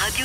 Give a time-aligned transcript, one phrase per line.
[0.00, 0.24] Radio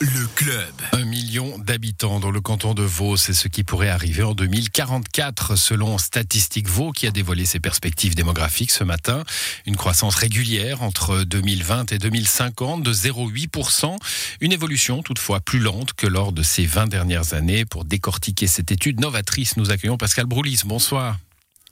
[0.00, 0.74] Le club.
[0.92, 5.56] Un million d'habitants dans le canton de Vaud, c'est ce qui pourrait arriver en 2044
[5.56, 9.24] selon Statistique Vaud qui a dévoilé ses perspectives démographiques ce matin.
[9.64, 13.96] Une croissance régulière entre 2020 et 2050 de 0,8%.
[14.42, 17.64] Une évolution toutefois plus lente que lors de ces 20 dernières années.
[17.64, 20.60] Pour décortiquer cette étude novatrice, nous accueillons Pascal Broulis.
[20.66, 21.16] Bonsoir.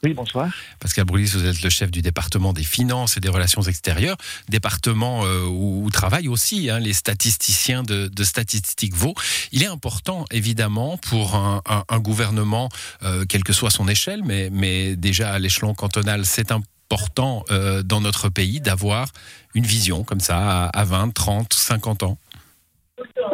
[0.04, 0.48] Oui, bonsoir.
[0.78, 4.16] Pascal Broulis, vous êtes le chef du département des finances et des relations extérieures,
[4.48, 9.14] département euh, où, travaillent aussi hein, les statisticiens de, Statistique Vaud.
[9.50, 11.62] Il est important, évidemment, pour un,
[11.98, 12.68] gouvernement,
[13.02, 17.82] euh, quelle que soit son échelle, mais, mais déjà à l'échelon cantonal, c'est important euh,
[17.82, 19.10] dans notre pays d'avoir
[19.54, 22.18] une vision comme ça à, à 20, 30, 50 ans.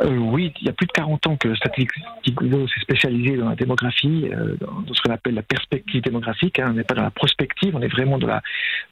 [0.04, 1.90] Euh, oui, il y a plus de 40 ans que Statistique
[2.42, 6.58] Vaud s'est spécialisé dans la démographie, euh, dans, ce qu'on appelle la perspective démographique.
[6.58, 6.68] hein.
[6.70, 8.42] On n'est pas dans la prospective, on est vraiment dans, la,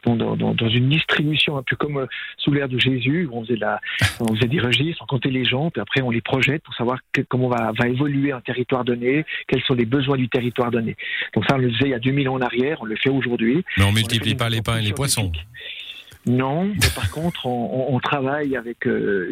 [0.05, 2.06] dans, dans- dans- dans une distribution un peu comme euh,
[2.39, 3.80] sous l'ère de Jésus, où on faisait, de la,
[4.20, 6.98] on faisait des registres, on comptait les gens, puis après on les projette pour savoir
[7.12, 10.97] que- comment va, va évoluer un territoire donné, quels sont les besoins du territoire donné.
[11.34, 13.11] Donc ça, on le faisait il y a 2000 ans en arrière, on le fait
[13.11, 13.64] aujourd'hui.
[13.77, 15.31] Mais on On multiplie pas les pains et les poissons.
[16.27, 19.28] Non, mais par contre, on, on- travaille avec euh,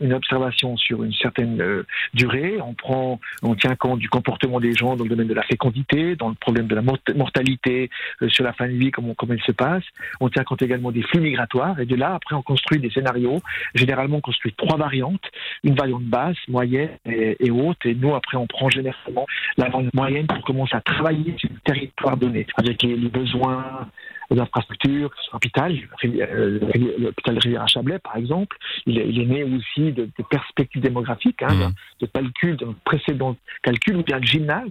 [0.00, 2.58] une, observation sur une certaine euh, durée.
[2.60, 6.16] On prend, on tient compte du comportement des gens dans le domaine de la fécondité,
[6.16, 7.90] dans le problème de la mort- mortalité
[8.22, 9.82] euh, sur la fin de vie, comment, comment elle se passe.
[10.20, 11.78] On tient compte également des flux migratoires.
[11.80, 13.40] Et de là, après, on construit des scénarios.
[13.74, 15.24] Généralement, on construit trois variantes
[15.64, 17.84] une variante basse, moyenne et, et haute.
[17.84, 21.60] Et nous, après, on prend généralement la variante moyenne pour commencer à travailler sur le
[21.60, 23.88] territoire donné, avec les, les besoins
[24.30, 26.58] les infrastructures, que ce soit l'hôpital, euh,
[26.98, 30.82] l'hôpital Rivière à Chablais par exemple, il est, il est né aussi de, de perspectives
[30.82, 31.72] démographiques, hein, Mhm.
[32.00, 34.70] de, de calculs, de précédents calculs, ou bien le gymnase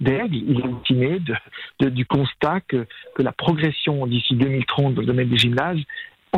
[0.00, 1.34] d'aigle, il est aussi né de,
[1.80, 5.80] de- du constat que, que la progression d'ici 2030 dans le domaine des gymnases,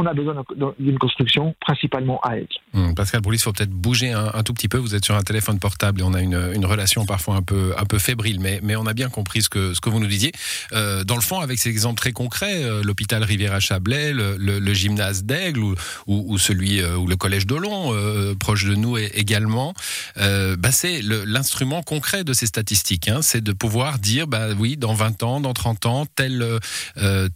[0.00, 2.48] on a besoin d'un- d'une construction principalement à aigle.
[2.74, 4.78] Hum, Pascal il faut peut-être bouger un, tout petit peu.
[4.78, 7.84] Vous êtes sur un téléphone portable et on a une, relation parfois un peu, un
[7.84, 10.32] peu fébrile, mais, mais on a bien compris ce que, ce que vous nous disiez.
[10.72, 15.60] Euh, dans le fond, avec ces exemples très concrets, euh, l'hôpital Riviera-Chablais, le, gymnase d'Aigle
[15.60, 15.74] ou,
[16.06, 17.92] ou, celui euh, ou le collège d'Olon,
[18.38, 19.74] proche de nous également,
[20.16, 23.08] bah, c'est l'instrument concret de ces statistiques.
[23.08, 23.20] hein.
[23.22, 26.58] c'est de pouvoir dire, bah, oui, dans 20 ans, dans 30 ans, telle,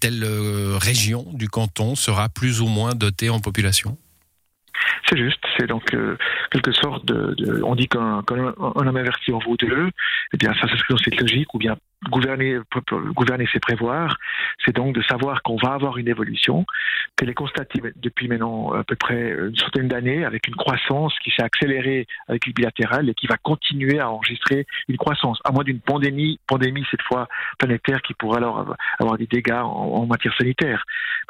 [0.01, 0.25] telle
[0.77, 3.97] région du canton sera plus ou moins dotée en population.
[5.09, 6.17] C'est juste, c'est donc euh,
[6.51, 9.91] quelque sorte de, on dit qu'un qu'un un homme inverti en vaut deux,
[10.33, 11.77] eh bien ça s'inscrit dans cette logique, ou bien
[12.11, 12.59] gouverner,
[13.15, 14.17] gouverner c'est prévoir,
[14.65, 16.65] c'est donc de savoir qu'on va avoir une évolution,
[17.17, 21.31] qu'elle est constatée depuis maintenant à peu près une centaine d'années, avec une croissance qui
[21.31, 25.65] s'est accélérée avec le bilatéral et qui va continuer à enregistrer une croissance, à moins
[25.65, 27.29] d'une pandémie, pandémie cette fois
[27.59, 28.59] planétaire qui pourrait alors
[29.01, 30.85] avoir- des dégâts en, en matière sanitaire.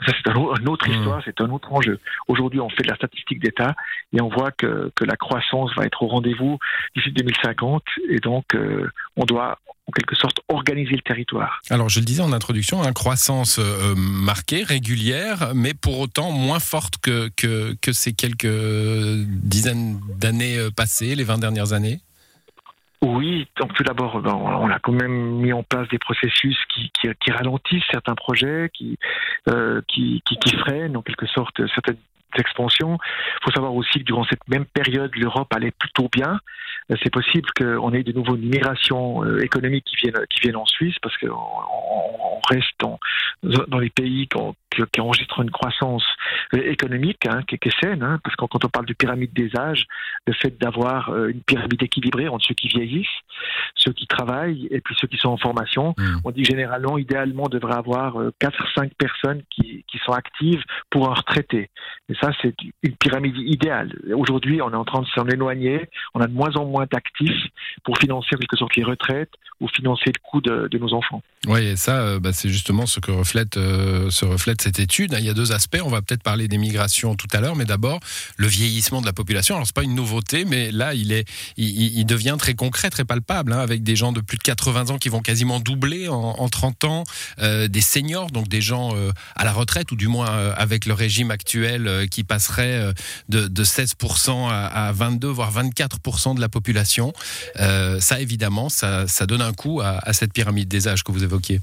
[0.06, 0.92] Ça c'est un, une autre Mmh.
[0.92, 1.98] histoire, c'est un autre enjeu.
[2.28, 3.74] Aujourd'hui on fait de la statistique d'État
[4.12, 6.58] et on voit que, que la croissance va être au rendez-vous
[6.96, 11.60] d'ici 2050 et donc euh, on doit en quelque sorte organiser le territoire.
[11.70, 16.60] Alors, je le disais en introduction, une croissance euh, marquée, régulière, mais pour autant moins
[16.60, 22.00] forte que, que, que ces quelques dizaines d'années euh, passées, les 20 dernières années?
[23.02, 26.90] Oui, donc tout d'abord, ben, on a quand même mis en place des processus qui,
[26.98, 28.96] qui, qui ralentissent certains projets, qui,
[29.48, 31.98] euh, qui, qui, qui freinent en quelque sorte certaines
[32.38, 32.98] expansions.
[33.40, 36.38] Il faut savoir aussi que durant cette même période, l'Europe allait plutôt bien.
[36.90, 40.56] Euh, C'est possible qu'on ait de nouveau une migration euh, économique qui vienne, qui vienne
[40.56, 42.98] en Suisse parce qu'on on, on reste dans,
[43.68, 46.04] dans les pays qui, ont- qui- qui enregistrent une croissance
[46.54, 48.02] euh, économique hein, qui, qui est saine.
[48.02, 49.86] Hein, parce que quand on parle de pyramide des âges,
[50.26, 53.06] le fait d'avoir une pyramide équilibrée entre ceux qui vieillissent,
[53.76, 56.16] ceux qui travaillent et puis ceux qui sont en formation, Mm.
[56.24, 61.10] on dit que généralement, idéalement, on devrait avoir 4-5 personnes qui, qui sont actives pour
[61.10, 61.70] un retraité.
[62.08, 63.92] Et ça, c'est une pyramide idéale.
[64.14, 65.88] Aujourd'hui, on est en train de s'en éloigner.
[66.14, 67.50] On a de moins en moins d'actifs
[67.84, 69.30] pour financer en quelque sorte les retraites
[69.60, 71.22] ou financer le coût de, nos enfants.
[71.46, 75.14] Oui, et ça, euh, bah, c'est justement ce que reflète, euh, reflète cette étude.
[75.18, 75.80] Il y a deux aspects.
[75.84, 78.00] On va peut-être parler des migrations tout à l'heure, mais d'abord
[78.36, 79.54] le vieillissement de la population.
[79.54, 83.52] Alors c'est pas une nouveauté, mais là, il est, il, devient très concret, très palpable,
[83.52, 86.48] hein, avec des gens de plus de 80 ans qui vont quasiment doubler en, en
[86.48, 87.04] 30 ans,
[87.40, 90.26] euh, des seniors, donc des gens euh, à la retraite ou du moins
[90.56, 92.92] avec le régime actuel qui passerait euh,
[93.28, 97.12] de, de 16% à, à 22 voire 24% de la population.
[97.58, 101.10] Euh, ça, évidemment, ça, ça donne un coup à, à cette pyramide des âges que
[101.10, 101.60] vous évoquiez.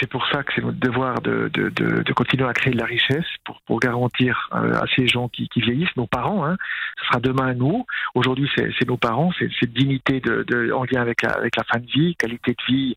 [0.00, 2.86] C'est pour ça que c'est notre devoir de, de, de, continuer à créer de la
[2.86, 6.56] richesse pour, pour garantir euh, à ces gens qui, qui, vieillissent, nos parents, hein,
[6.98, 7.86] ce sera demain nous.
[8.14, 11.78] Aujourd'hui, c'est nos parents, c'est cette dignité de, en lien avec la, avec la fin
[11.78, 12.96] de vie, qualité de vie,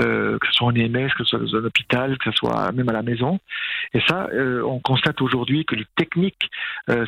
[0.00, 2.72] euh, que ce soit en EMS, que ce soit dans un hôpital, que ce soit
[2.72, 3.40] même à la maison.
[3.94, 6.50] Et ça, euh, on constate aujourd'hui que les techniques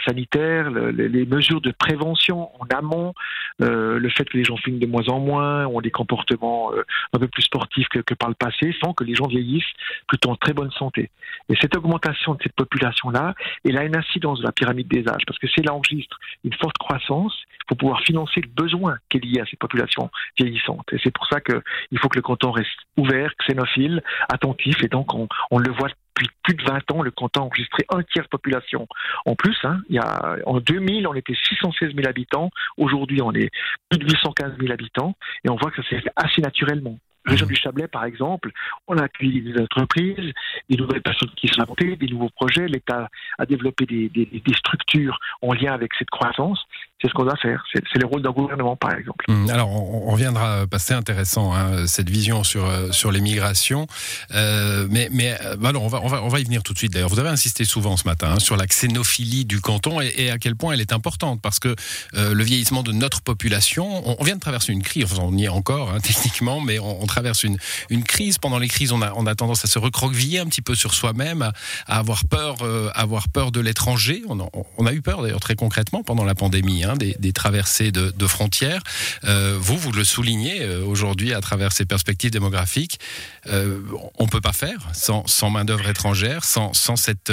[0.04, 3.14] sanitaires, le, les mesures de prévention en amont,
[3.58, 6.72] le fait que les gens fument de moins en moins, ont des comportements
[7.12, 9.72] un peu plus sportifs que, que par le passé, font que les gens vieillissent
[10.06, 11.10] plutôt en très bonne santé.
[11.48, 13.34] Et cette augmentation de cette population-là,
[13.64, 16.54] elle a une incidence de la pyramide des âges, parce que c'est là enregistre une
[16.54, 20.86] forte croissance, il faut pouvoir financer le besoin qui est lié à ces populations vieillissantes.
[20.92, 25.14] Et c'est pour ça qu'il faut que le canton reste ouvert, xénophile, attentif, et donc
[25.14, 25.88] on, on le voit
[26.20, 28.86] depuis plus de 20 ans, le canton a enregistré un tiers de population.
[29.26, 32.50] En plus, hein, il y a, en 2000, on était 616 000 habitants.
[32.76, 33.50] Aujourd'hui, on est
[33.88, 35.14] plus de 815 000 habitants.
[35.44, 36.98] Et on voit que ça s'est fait assez naturellement.
[37.26, 38.50] Région du Chablais, par exemple,
[38.88, 40.32] on a accueilli des entreprises,
[40.68, 42.66] des nouvelles personnes qui sont inventées, des nouveaux projets.
[42.66, 43.08] L'État
[43.38, 46.64] a développé des, structures en lien avec cette croissance.
[47.00, 47.64] C'est ce qu'on doit faire.
[47.72, 49.24] C'est le rôle d'un gouvernement, par exemple.
[49.28, 53.86] Hum, alors, on, reviendra, parce c'est intéressant, hein, cette vision sur, euh, sur les migrations.
[54.34, 56.78] Euh, mais mais euh, alors, on va, on, va, on va y venir tout de
[56.78, 56.92] suite.
[56.92, 60.30] D'ailleurs, vous avez insisté souvent ce matin hein, sur la xénophilie du canton et, et,
[60.30, 61.40] à quel point elle est importante.
[61.40, 61.74] Parce que
[62.14, 65.48] euh, le vieillissement de notre population, on, vient de traverser une crise, on y est
[65.48, 67.56] encore, hein, techniquement, mais on, on traverse une,
[67.88, 68.38] une crise.
[68.38, 70.92] Pendant les crises, on a, on a tendance à se recroqueviller un petit peu sur
[70.92, 71.52] soi-même, à,
[71.86, 74.22] à, avoir peur, euh, avoir peur de l'étranger.
[74.28, 74.38] On,
[74.76, 78.82] on, a eu peur d'ailleurs très concrètement pendant la pandémie hein, des, traversées de, frontières.
[79.24, 83.00] Euh, vous, vous le soulignez euh, aujourd'hui à travers ces perspectives démographiques.
[83.46, 83.80] Euh,
[84.18, 87.32] on peut pas faire sans, sans main d'œuvre étrangère, sans, sans cet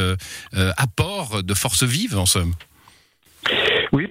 [0.78, 2.54] apport de force vive en somme.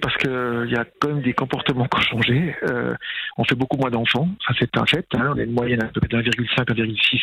[0.06, 2.55] Parce qu'il y a quand même des comportements qui ont changé.
[2.70, 2.94] Euh,
[3.38, 5.05] on fait beaucoup moins d'enfants, ça c'est un fait.
[5.14, 5.32] Hein.
[5.35, 7.20] On a une moyenne à peu près d'1,5 1,6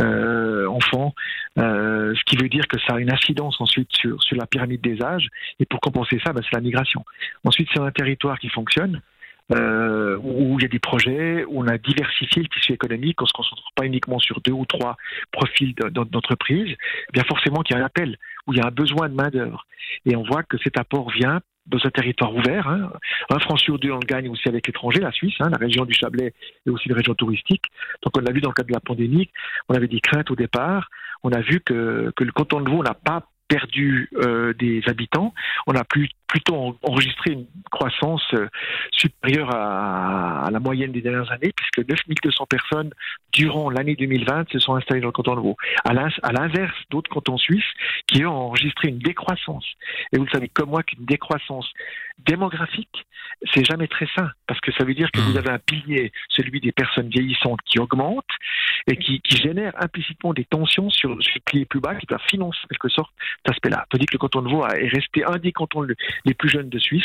[0.00, 1.14] euh, enfants,
[1.58, 4.80] euh, ce qui veut dire que ça a une incidence ensuite sur, sur la pyramide
[4.80, 5.28] des âges.
[5.60, 7.04] Et pour compenser ça, bah, c'est la migration.
[7.44, 9.02] Ensuite, c'est un territoire qui fonctionne.
[9.50, 13.28] Où il y a des projets, où on a diversifié le tissu économique, on ne
[13.28, 14.96] se concentre pas uniquement sur deux ou trois
[15.30, 16.74] profils d'entreprise,
[17.12, 18.16] bien forcément qu'il y a un appel,
[18.46, 19.66] où il y a un besoin de main-d'œuvre.
[20.06, 22.68] Et on voit que cet apport vient dans un territoire ouvert.
[22.68, 22.92] Hein.
[23.30, 25.94] Un franc sur deux, on gagne aussi avec l'étranger, la Suisse, hein, la région du
[25.94, 26.34] Chablais
[26.66, 27.64] est aussi une région touristique.
[28.02, 29.30] Donc on l'a vu dans le cadre de la pandémie,
[29.68, 30.90] on avait des craintes au départ.
[31.22, 33.22] On a vu que, que le canton de Vaud n'a pas
[33.54, 35.32] perdu euh, des habitants.
[35.68, 38.48] On a plus, plutôt enregistré une croissance euh,
[38.90, 42.90] supérieure à, à, la moyenne des dernières années, puisque 9200 personnes
[43.32, 45.56] durant l'année 2020 se sont installées dans le canton de Vaud.
[45.84, 45.92] À
[46.32, 47.72] l'inverse d'autres cantons suisses
[48.08, 49.66] qui ont enregistré une décroissance.
[50.12, 51.70] Et vous le savez comme moi qu'une décroissance
[52.26, 53.06] démographique,
[53.52, 56.60] c'est jamais très sain, parce que ça veut dire que vous avez un pilier, celui
[56.60, 58.26] des personnes vieillissantes, qui augmente
[58.86, 62.18] et qui, qui génère implicitement des tensions sur, sur le pilier plus bas qui doit
[62.30, 63.12] financer en quelque sorte
[63.44, 63.86] cet aspect-là.
[63.90, 65.82] Tandis que le canton de Vaud est resté un des cantons
[66.24, 67.04] les plus jeunes de Suisse,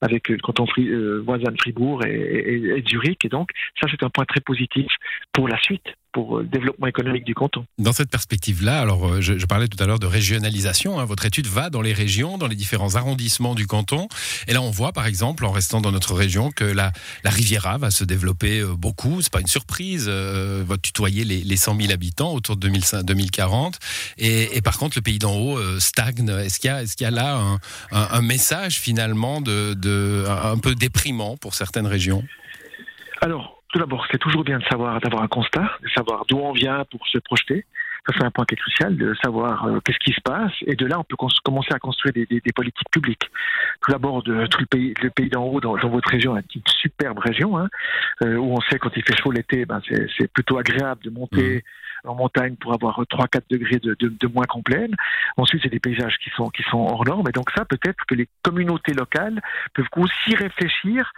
[0.00, 3.24] avec le canton euh, voisin de Fribourg et Zurich.
[3.24, 3.50] Et donc,
[3.80, 4.86] ça, c'est un point très positif
[5.32, 7.64] pour la suite pour le développement économique du canton.
[7.78, 10.98] Dans cette perspective-là, alors euh, je, je, parlais tout à l'heure de régionalisation.
[10.98, 14.08] Hein, votre étude va dans les régions, dans les différents arrondissements du canton.
[14.48, 16.92] Et là, on voit, par exemple, en restant dans notre région, que la,
[17.24, 19.22] la Riviera va se développer euh, beaucoup.
[19.22, 20.06] C'est pas une surprise.
[20.08, 23.78] Euh, va tutoyer les, les 100 000 habitants autour de 2005, 2040.
[24.18, 26.28] Et, et, par contre, le pays d'en haut euh, stagne.
[26.28, 27.54] Est-ce qu'il y a, est-ce qu'il y a là un,
[27.92, 32.24] un, un message finalement de, de un peu déprimant pour certaines régions?
[33.20, 36.52] Alors tout d'abord, c'est toujours bien de savoir, d'avoir un constat, de savoir d'où on
[36.52, 37.64] vient pour se projeter.
[38.06, 40.52] Ça, c'est un point qui est crucial, de savoir euh, qu'est-ce qui se passe.
[40.66, 43.30] Et de là, on peut commencer à construire des, des, des politiques publiques.
[43.82, 46.62] Tout d'abord, de tout le pays, le pays d'en haut, dans, dans, votre région, une
[46.66, 47.68] superbe région, hein,
[48.22, 49.80] euh, où on sait quand il fait chaud l'été, ben,
[50.18, 51.58] c'est plutôt agréable de monter.
[51.58, 51.60] Mmh
[52.04, 54.94] en montagne pour avoir 3-4 degrés de, de, de, moins qu'en plaine.
[55.36, 57.28] Ensuite, c'est des paysages qui sont, qui sont hors normes.
[57.28, 59.40] Et donc ça, peut-être que les communautés locales
[59.74, 61.12] peuvent aussi réfléchir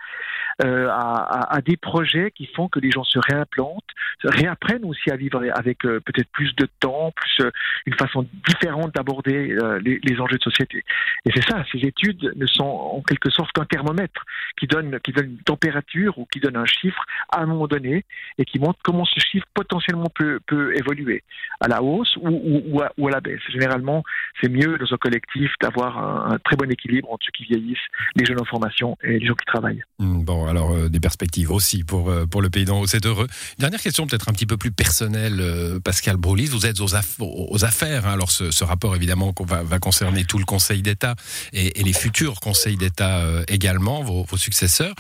[0.64, 3.82] euh, à, des projets qui font que les gens se réimplantent,
[4.24, 7.50] réapprennent aussi à vivre avec euh, peut-être plus de temps, plus euh,
[7.86, 10.84] une façon différente d'aborder les, enjeux de société.
[11.24, 14.24] Et c'est ça, ces études ne sont en quelque sorte qu'un thermomètre
[14.58, 18.04] qui donne, qui donne une température ou qui donne un chiffre à un moment donné
[18.38, 20.40] et qui montre comment ce chiffre potentiellement peut,
[20.74, 21.22] évoluer
[21.60, 23.40] à la hausse ou, à, la baisse.
[23.48, 24.02] Généralement,
[24.40, 25.98] c'est mieux dans un collectif d'avoir
[26.32, 27.78] un, très bon équilibre entre ceux qui vieillissent,
[28.16, 29.82] les jeunes en formation et les gens qui travaillent.
[29.98, 33.26] Bon, Alors des perspectives aussi pour, pour le pays d'en haut, c'est heureux.
[33.58, 35.42] Dernière question peut-être un petit peu plus personnelle,
[35.84, 38.12] Pascal Broulis, vous êtes aux, aux affaires, hein.
[38.12, 41.14] alors ce, rapport évidemment va, va, concerner tout le Conseil d'État
[41.52, 44.94] et, les futurs conseils d'État également, vos, successeurs.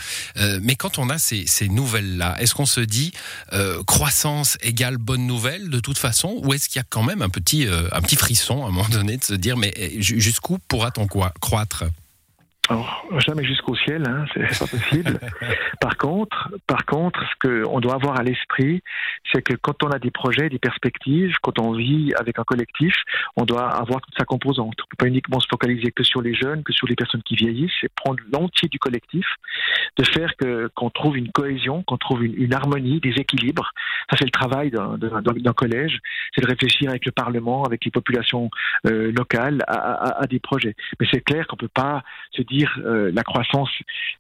[0.62, 3.12] mais quand on a ces, ces nouvelles-là, est-ce qu'on se dit
[3.86, 7.28] croissance égale bonne nouvelle de toute façon, ou est-ce qu'il y a quand même un
[7.28, 11.06] petit, un petit frisson à un moment donné de se dire mais eh, jusqu'où pourra-t-on
[11.06, 11.84] croître?
[12.72, 15.18] Alors, jamais jusqu'au ciel, hein, c'est pas possible.
[15.80, 18.82] par contre, par contre, ce qu'on doit avoir à l'esprit,
[19.30, 22.94] c'est que quand on a des projets, des perspectives, quand on vit avec un collectif,
[23.36, 24.74] on doit avoir toute sa composante.
[24.82, 27.36] On peut pas uniquement se focaliser que sur les jeunes, que sur les personnes qui
[27.36, 29.26] vieillissent, c'est prendre l'entier du collectif,
[29.98, 33.70] de faire que qu'on trouve une cohésion, qu'on trouve une, harmonie, des équilibres.
[34.10, 35.98] Ça, c'est le travail d'un collège,
[36.34, 38.50] c'est de réfléchir avec le Parlement, avec les populations
[38.86, 40.74] euh, locales à, à, à, des projets.
[40.98, 43.70] Mais c'est clair qu'on peut pas se dire euh, la croissance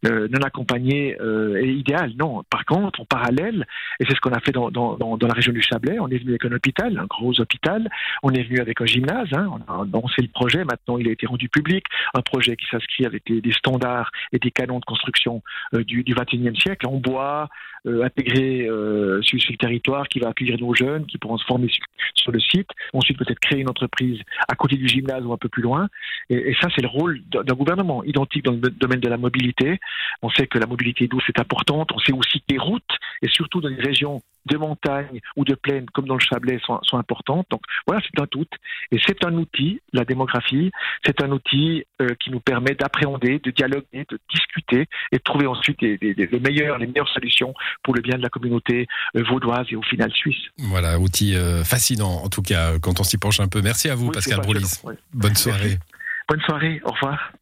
[0.06, 2.12] euh, non accompagnée euh, est idéale.
[2.18, 2.42] Non.
[2.50, 3.66] Par contre, en parallèle,
[4.00, 6.30] et c'est ce qu'on a fait dans, dans, la région du Chablais, on est venu
[6.30, 7.88] avec un hôpital, un gros hôpital,
[8.22, 11.12] on est venu avec un gymnase, hein, on a lancé le projet, maintenant il a
[11.12, 11.84] été rendu public,
[12.14, 16.60] un projet qui s'inscrit avec des, standards et des canons de construction du, du 21e
[16.60, 17.48] siècle, en bois,
[17.84, 18.68] intégré
[19.22, 21.68] sur, le territoire, qui va accueillir nos jeunes, qui pourront se former
[22.14, 25.48] sur, le site, ensuite peut-être créer une entreprise à côté du gymnase ou un peu
[25.48, 25.88] plus loin.
[26.30, 28.02] Et ça, c'est le rôle d'un gouvernement
[28.42, 29.80] dans le domaine de la mobilité.
[30.22, 31.90] On sait que la mobilité douce est importante.
[31.92, 32.82] On sait aussi que les routes,
[33.22, 36.80] et surtout dans les régions de montagne ou de plaine, comme dans le Chablais, sont,
[36.82, 37.46] sont importantes.
[37.50, 38.46] Donc voilà, c'est un tout.
[38.90, 40.70] Et c'est un outil, la démographie,
[41.04, 45.46] c'est un outil euh, qui nous permet d'appréhender, de dialoguer, de discuter et de trouver
[45.46, 45.98] ensuite les,
[46.40, 48.86] meilleures, les meilleures solutions pour le bien de la communauté
[49.16, 50.42] euh, vaudoise et au final suisse.
[50.58, 53.62] Voilà, outil euh, fascinant en tout cas quand on s'y penche un peu.
[53.62, 54.82] Merci à vous, Pascal Broulis.
[55.12, 55.78] Bonne soirée.
[56.28, 57.32] Bonne soirée, au revoir.